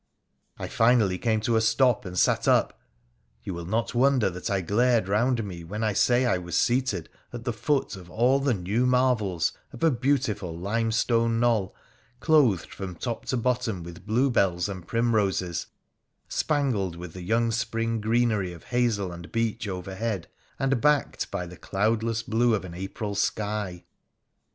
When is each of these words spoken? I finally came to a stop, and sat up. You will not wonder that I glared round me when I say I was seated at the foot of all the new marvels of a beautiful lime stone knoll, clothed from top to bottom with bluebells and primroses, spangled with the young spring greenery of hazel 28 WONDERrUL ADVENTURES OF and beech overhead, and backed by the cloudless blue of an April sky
I 0.57 0.67
finally 0.67 1.19
came 1.19 1.41
to 1.41 1.55
a 1.55 1.61
stop, 1.61 2.05
and 2.05 2.17
sat 2.17 2.47
up. 2.47 2.81
You 3.43 3.53
will 3.53 3.67
not 3.67 3.93
wonder 3.93 4.31
that 4.31 4.49
I 4.49 4.61
glared 4.61 5.07
round 5.07 5.43
me 5.43 5.63
when 5.63 5.83
I 5.83 5.93
say 5.93 6.25
I 6.25 6.39
was 6.39 6.57
seated 6.57 7.07
at 7.31 7.43
the 7.43 7.53
foot 7.53 7.95
of 7.95 8.09
all 8.09 8.39
the 8.39 8.55
new 8.55 8.87
marvels 8.87 9.53
of 9.71 9.83
a 9.83 9.91
beautiful 9.91 10.57
lime 10.57 10.91
stone 10.91 11.39
knoll, 11.39 11.75
clothed 12.19 12.73
from 12.73 12.95
top 12.95 13.25
to 13.25 13.37
bottom 13.37 13.83
with 13.83 14.07
bluebells 14.07 14.67
and 14.67 14.87
primroses, 14.87 15.67
spangled 16.27 16.95
with 16.95 17.13
the 17.13 17.21
young 17.21 17.51
spring 17.51 18.01
greenery 18.01 18.53
of 18.53 18.63
hazel 18.63 19.09
28 19.09 19.13
WONDERrUL 19.13 19.25
ADVENTURES 19.25 19.37
OF 19.37 19.45
and 19.45 19.59
beech 19.59 19.67
overhead, 19.91 20.27
and 20.57 20.81
backed 20.81 21.29
by 21.29 21.45
the 21.45 21.55
cloudless 21.57 22.23
blue 22.23 22.55
of 22.55 22.65
an 22.65 22.73
April 22.73 23.13
sky 23.13 23.83